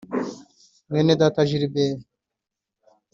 [0.89, 1.99] Mwenedata Gilbert